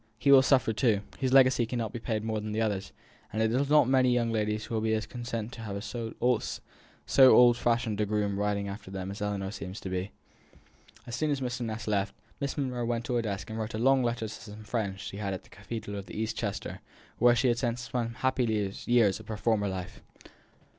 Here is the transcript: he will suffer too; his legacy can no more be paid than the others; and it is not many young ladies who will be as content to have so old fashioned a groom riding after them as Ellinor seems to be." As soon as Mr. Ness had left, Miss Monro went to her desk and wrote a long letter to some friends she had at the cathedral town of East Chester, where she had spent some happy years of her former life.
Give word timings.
he 0.17 0.31
will 0.31 0.41
suffer 0.41 0.73
too; 0.73 1.01
his 1.19 1.31
legacy 1.31 1.63
can 1.63 1.77
no 1.77 1.83
more 1.83 1.91
be 1.91 1.99
paid 1.99 2.27
than 2.27 2.53
the 2.53 2.59
others; 2.61 2.91
and 3.31 3.39
it 3.39 3.51
is 3.53 3.69
not 3.69 3.87
many 3.87 4.11
young 4.11 4.31
ladies 4.31 4.65
who 4.65 4.73
will 4.73 4.81
be 4.81 4.95
as 4.95 5.05
content 5.05 5.51
to 5.51 5.61
have 5.61 5.83
so 5.83 6.15
old 7.07 7.55
fashioned 7.55 8.01
a 8.01 8.05
groom 8.07 8.39
riding 8.39 8.67
after 8.67 8.89
them 8.89 9.11
as 9.11 9.21
Ellinor 9.21 9.51
seems 9.51 9.79
to 9.81 9.91
be." 9.91 10.09
As 11.05 11.15
soon 11.15 11.29
as 11.29 11.39
Mr. 11.39 11.61
Ness 11.61 11.85
had 11.85 11.91
left, 11.91 12.15
Miss 12.39 12.57
Monro 12.57 12.83
went 12.83 13.05
to 13.05 13.13
her 13.13 13.21
desk 13.21 13.51
and 13.51 13.59
wrote 13.59 13.75
a 13.75 13.77
long 13.77 14.01
letter 14.01 14.27
to 14.27 14.33
some 14.33 14.63
friends 14.63 15.01
she 15.01 15.17
had 15.17 15.35
at 15.35 15.43
the 15.43 15.49
cathedral 15.49 15.93
town 15.97 15.99
of 15.99 16.09
East 16.09 16.35
Chester, 16.35 16.81
where 17.19 17.35
she 17.35 17.49
had 17.49 17.59
spent 17.59 17.77
some 17.77 18.15
happy 18.15 18.45
years 18.87 19.19
of 19.19 19.27
her 19.27 19.37
former 19.37 19.67
life. 19.67 20.01